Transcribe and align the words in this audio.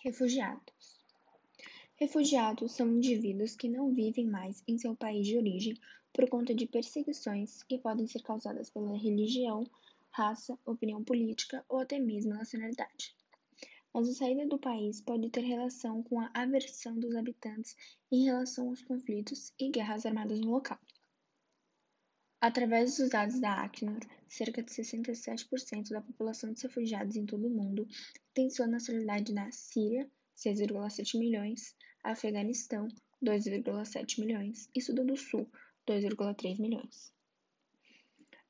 Refugiados. 0.00 1.00
Refugiados 1.96 2.70
são 2.70 2.88
indivíduos 2.88 3.56
que 3.56 3.68
não 3.68 3.92
vivem 3.92 4.28
mais 4.28 4.62
em 4.68 4.78
seu 4.78 4.94
país 4.94 5.26
de 5.26 5.36
origem 5.36 5.74
por 6.12 6.28
conta 6.28 6.54
de 6.54 6.68
perseguições 6.68 7.64
que 7.64 7.78
podem 7.78 8.06
ser 8.06 8.22
causadas 8.22 8.70
pela 8.70 8.96
religião, 8.96 9.68
raça, 10.10 10.56
opinião 10.64 11.02
política 11.02 11.64
ou 11.68 11.80
até 11.80 11.98
mesmo 11.98 12.32
nacionalidade. 12.32 13.12
Mas 13.92 14.08
a 14.08 14.12
saída 14.14 14.46
do 14.46 14.56
país 14.56 15.00
pode 15.00 15.30
ter 15.30 15.40
relação 15.40 16.00
com 16.04 16.20
a 16.20 16.30
aversão 16.32 16.96
dos 16.96 17.16
habitantes 17.16 17.76
em 18.12 18.26
relação 18.26 18.68
aos 18.68 18.80
conflitos 18.82 19.52
e 19.58 19.68
guerras 19.68 20.06
armadas 20.06 20.38
no 20.38 20.52
local. 20.52 20.78
Através 22.40 22.96
dos 22.96 23.10
dados 23.10 23.40
da 23.40 23.64
Acnur, 23.64 23.98
cerca 24.28 24.62
de 24.62 24.70
67% 24.70 25.88
da 25.88 26.00
população 26.00 26.52
de 26.52 26.62
refugiados 26.62 27.16
em 27.16 27.26
todo 27.26 27.48
o 27.48 27.50
mundo 27.50 27.86
tem 28.32 28.48
sua 28.48 28.68
nacionalidade 28.68 29.32
na 29.32 29.50
Síria, 29.50 30.08
6,7 30.36 31.18
milhões, 31.18 31.74
Afeganistão, 32.04 32.86
2,7 33.20 34.20
milhões 34.20 34.70
e 34.72 34.80
Sudão 34.80 35.04
do 35.04 35.16
Sul, 35.16 35.50
2,3 35.84 36.60
milhões. 36.60 37.12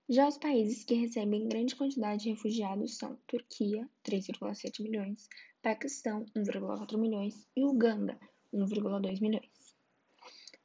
Já 0.07 0.29
os 0.29 0.37
países 0.37 0.85
que 0.85 0.95
recebem 0.95 1.49
grande 1.49 1.75
quantidade 1.75 2.25
de 2.25 2.31
refugiados 2.31 2.99
são 2.99 3.17
Turquia, 3.27 3.89
3,7 4.05 4.83
milhões, 4.83 5.27
Paquistão, 5.63 6.27
1,4 6.37 6.99
milhões 6.99 7.47
e 7.57 7.65
Uganda, 7.65 8.21
1,2 8.53 9.21
milhões. 9.23 9.78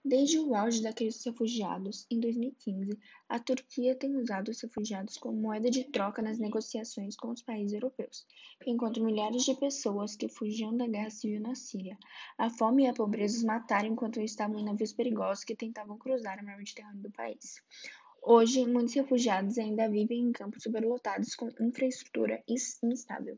Desde 0.05 0.37
o 0.37 0.53
auge 0.53 0.81
da 0.81 0.91
crise 0.91 1.15
dos 1.15 1.25
refugiados, 1.25 2.05
em 2.11 2.19
2015, 2.19 2.99
a 3.29 3.39
Turquia 3.39 3.95
tem 3.95 4.17
usado 4.17 4.49
os 4.49 4.59
refugiados 4.59 5.17
como 5.17 5.39
moeda 5.39 5.71
de 5.71 5.85
troca 5.85 6.21
nas 6.21 6.37
negociações 6.37 7.15
com 7.15 7.29
os 7.29 7.41
países 7.41 7.71
europeus, 7.71 8.25
enquanto 8.67 9.01
milhares 9.01 9.45
de 9.45 9.55
pessoas 9.55 10.17
que 10.17 10.27
fugiam 10.27 10.75
da 10.75 10.85
guerra 10.87 11.09
civil 11.09 11.39
na 11.39 11.55
Síria, 11.55 11.97
a 12.37 12.49
fome 12.49 12.83
e 12.83 12.87
a 12.87 12.93
pobreza 12.93 13.37
os 13.37 13.45
mataram 13.45 13.87
enquanto 13.87 14.19
estavam 14.19 14.59
em 14.59 14.65
navios 14.65 14.91
perigosos 14.91 15.45
que 15.45 15.55
tentavam 15.55 15.97
cruzar 15.97 16.37
o 16.37 16.45
mar 16.45 16.57
Mediterrâneo 16.57 17.01
do 17.01 17.09
país. 17.09 17.63
Hoje, 18.21 18.65
muitos 18.65 18.93
refugiados 18.95 19.57
ainda 19.57 19.87
vivem 19.87 20.19
em 20.19 20.33
campos 20.33 20.63
superlotados 20.63 21.33
com 21.33 21.49
infraestrutura 21.61 22.43
instável. 22.83 23.37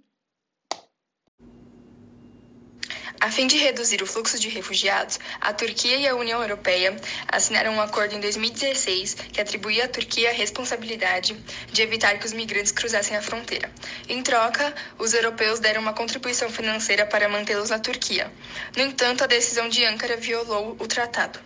A 3.25 3.31
fim 3.31 3.47
de 3.47 3.57
reduzir 3.57 4.03
o 4.03 4.05
fluxo 4.05 4.37
de 4.37 4.49
refugiados, 4.49 5.19
a 5.41 5.51
Turquia 5.51 5.97
e 5.97 6.07
a 6.07 6.15
União 6.15 6.39
Europeia 6.43 6.95
assinaram 7.27 7.73
um 7.73 7.81
acordo 7.81 8.13
em 8.13 8.19
2016 8.19 9.15
que 9.33 9.41
atribuía 9.41 9.85
à 9.85 9.87
Turquia 9.87 10.29
a 10.29 10.31
responsabilidade 10.31 11.35
de 11.71 11.81
evitar 11.81 12.19
que 12.19 12.27
os 12.27 12.33
migrantes 12.33 12.71
cruzassem 12.71 13.17
a 13.17 13.23
fronteira. 13.23 13.71
Em 14.07 14.21
troca, 14.21 14.71
os 14.99 15.15
europeus 15.15 15.59
deram 15.59 15.81
uma 15.81 15.93
contribuição 15.93 16.51
financeira 16.51 17.03
para 17.07 17.27
mantê-los 17.27 17.71
na 17.71 17.79
Turquia. 17.79 18.31
No 18.77 18.83
entanto, 18.83 19.23
a 19.23 19.27
decisão 19.27 19.67
de 19.69 19.83
Ankara 19.83 20.17
violou 20.17 20.77
o 20.79 20.85
tratado. 20.85 21.39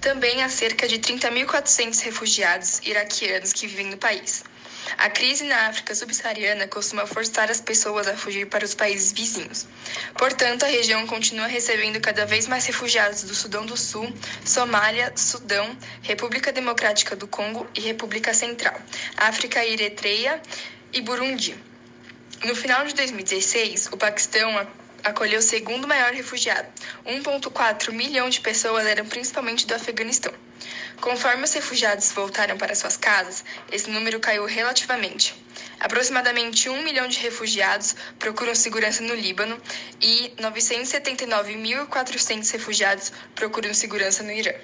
Também 0.00 0.42
há 0.42 0.48
cerca 0.48 0.88
de 0.88 0.98
30.400 0.98 2.00
refugiados 2.00 2.80
iraquianos 2.84 3.52
que 3.52 3.68
vivem 3.68 3.86
no 3.86 3.96
país. 3.96 4.42
A 4.98 5.10
crise 5.10 5.44
na 5.44 5.68
África 5.68 5.94
subsaariana 5.94 6.68
costuma 6.68 7.06
forçar 7.06 7.50
as 7.50 7.60
pessoas 7.60 8.06
a 8.06 8.16
fugir 8.16 8.46
para 8.46 8.64
os 8.64 8.74
países 8.74 9.12
vizinhos. 9.12 9.66
Portanto, 10.16 10.64
a 10.64 10.68
região 10.68 11.06
continua 11.06 11.46
recebendo 11.46 12.00
cada 12.00 12.24
vez 12.24 12.46
mais 12.46 12.64
refugiados 12.66 13.22
do 13.22 13.34
Sudão 13.34 13.66
do 13.66 13.76
Sul, 13.76 14.12
Somália, 14.44 15.12
Sudão, 15.16 15.76
República 16.02 16.52
Democrática 16.52 17.16
do 17.16 17.26
Congo 17.26 17.66
e 17.74 17.80
República 17.80 18.32
Central, 18.32 18.80
África 19.16 19.64
Eritreia 19.64 20.40
e 20.92 21.00
Burundi. 21.00 21.56
No 22.44 22.54
final 22.54 22.86
de 22.86 22.94
2016, 22.94 23.88
o 23.92 23.96
Paquistão 23.96 24.68
acolheu 25.02 25.38
o 25.38 25.42
segundo 25.42 25.86
maior 25.86 26.12
refugiado. 26.12 26.68
1,4 27.06 27.92
milhão 27.92 28.28
de 28.28 28.40
pessoas 28.40 28.86
eram 28.86 29.06
principalmente 29.06 29.66
do 29.66 29.74
Afeganistão. 29.74 30.32
Conforme 31.00 31.44
os 31.44 31.52
refugiados 31.52 32.10
voltaram 32.12 32.56
para 32.56 32.74
suas 32.74 32.96
casas, 32.96 33.44
esse 33.70 33.90
número 33.90 34.18
caiu 34.20 34.46
relativamente. 34.46 35.34
Aproximadamente 35.78 36.68
1 36.68 36.82
milhão 36.82 37.06
de 37.08 37.18
refugiados 37.18 37.94
procuram 38.18 38.54
segurança 38.54 39.02
no 39.02 39.14
Líbano 39.14 39.60
e 40.00 40.32
979.400 40.38 42.50
refugiados 42.52 43.12
procuram 43.34 43.74
segurança 43.74 44.22
no 44.22 44.32
Irã. 44.32 44.54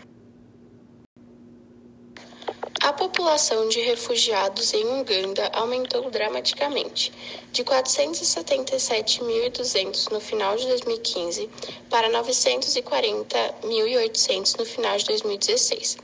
A 2.85 2.93
população 2.93 3.69
de 3.69 3.81
refugiados 3.81 4.75
em 4.75 5.01
Uganda 5.01 5.49
aumentou 5.53 6.11
dramaticamente, 6.11 7.13
de 7.53 7.63
477.200 7.63 10.11
no 10.11 10.19
final 10.19 10.57
de 10.57 10.67
2015 10.67 11.49
para 11.89 12.11
940.800 12.11 14.59
no 14.59 14.67
final 14.67 14.97
de 14.97 15.05
2016. 15.05 15.97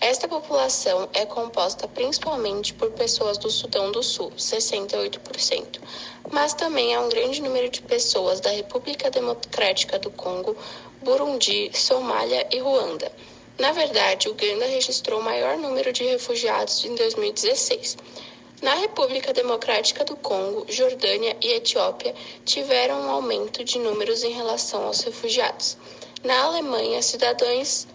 Esta 0.00 0.26
população 0.26 1.08
é 1.12 1.24
composta 1.24 1.86
principalmente 1.86 2.74
por 2.74 2.90
pessoas 2.90 3.38
do 3.38 3.48
Sudão 3.48 3.92
do 3.92 4.02
Sul, 4.02 4.32
68%, 4.36 5.80
mas 6.32 6.54
também 6.54 6.92
há 6.92 7.02
um 7.02 7.08
grande 7.08 7.40
número 7.40 7.70
de 7.70 7.82
pessoas 7.82 8.40
da 8.40 8.50
República 8.50 9.12
Democrática 9.12 9.96
do 9.96 10.10
Congo, 10.10 10.56
Burundi, 11.00 11.70
Somália 11.72 12.48
e 12.50 12.58
Ruanda 12.58 13.12
na 13.58 13.72
verdade, 13.72 14.28
Uganda 14.28 14.66
registrou 14.66 15.20
o 15.20 15.22
maior 15.22 15.56
número 15.56 15.90
de 15.92 16.04
refugiados 16.04 16.84
em 16.84 16.94
2016. 16.94 17.96
Na 18.60 18.74
República 18.74 19.32
Democrática 19.32 20.04
do 20.04 20.14
Congo, 20.16 20.66
Jordânia 20.68 21.34
e 21.42 21.52
Etiópia 21.52 22.14
tiveram 22.44 23.00
um 23.02 23.10
aumento 23.10 23.64
de 23.64 23.78
números 23.78 24.24
em 24.24 24.32
relação 24.32 24.84
aos 24.84 25.00
refugiados. 25.02 25.78
Na 26.22 26.42
Alemanha, 26.42 27.00
cidadãos 27.02 27.86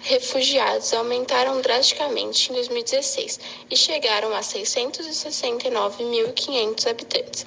refugiados 0.00 0.92
aumentaram 0.92 1.60
drasticamente 1.60 2.50
em 2.50 2.54
2016 2.54 3.38
e 3.70 3.76
chegaram 3.76 4.34
a 4.34 4.40
669.500 4.40 6.86
habitantes. 6.88 7.46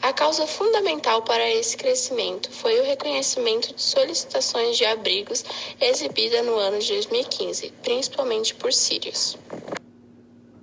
A 0.00 0.12
causa 0.12 0.46
fundamental 0.46 1.22
para 1.22 1.50
esse 1.50 1.76
crescimento 1.76 2.50
foi 2.52 2.78
o 2.78 2.84
reconhecimento 2.84 3.74
de 3.74 3.82
solicitações 3.82 4.76
de 4.76 4.84
abrigos 4.84 5.44
exibida 5.80 6.40
no 6.42 6.56
ano 6.56 6.78
de 6.78 6.92
2015, 6.92 7.72
principalmente 7.82 8.54
por 8.54 8.72
sírios. 8.72 9.36